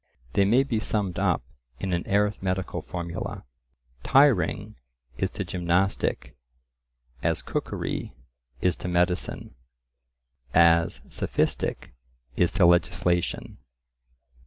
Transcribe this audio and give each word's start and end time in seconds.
They 0.33 0.45
may 0.45 0.63
be 0.63 0.79
summed 0.79 1.19
up 1.19 1.43
in 1.79 1.93
an 1.93 2.09
arithmetical 2.09 2.81
formula:— 2.81 3.43
Tiring: 4.03 4.75
gymnastic:: 5.19 6.35
cookery: 7.45 8.15
medicine:: 8.83 9.53
sophistic: 11.11 11.93
legislation. 12.35 13.59